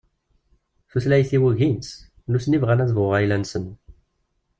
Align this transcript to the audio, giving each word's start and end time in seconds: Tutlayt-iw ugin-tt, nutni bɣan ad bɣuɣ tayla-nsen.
Tutlayt-iw 0.89 1.43
ugin-tt, 1.49 1.89
nutni 2.31 2.57
bɣan 2.63 2.83
ad 2.83 2.91
bɣuɣ 2.95 3.13
tayla-nsen. 3.15 3.65